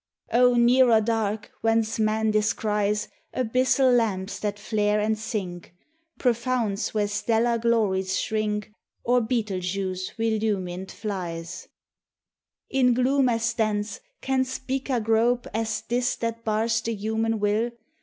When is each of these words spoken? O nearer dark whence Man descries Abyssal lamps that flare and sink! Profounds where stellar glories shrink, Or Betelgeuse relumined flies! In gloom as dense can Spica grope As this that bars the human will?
O 0.33 0.55
nearer 0.55 0.99
dark 0.99 1.51
whence 1.61 1.99
Man 1.99 2.31
descries 2.31 3.07
Abyssal 3.35 3.95
lamps 3.95 4.39
that 4.39 4.57
flare 4.57 4.99
and 4.99 5.15
sink! 5.15 5.75
Profounds 6.17 6.91
where 6.95 7.07
stellar 7.07 7.59
glories 7.59 8.17
shrink, 8.19 8.71
Or 9.03 9.21
Betelgeuse 9.21 10.13
relumined 10.17 10.89
flies! 10.89 11.67
In 12.71 12.95
gloom 12.95 13.29
as 13.29 13.53
dense 13.53 13.99
can 14.21 14.43
Spica 14.43 14.99
grope 14.99 15.45
As 15.53 15.81
this 15.83 16.15
that 16.15 16.43
bars 16.43 16.81
the 16.81 16.95
human 16.95 17.39
will? 17.39 17.69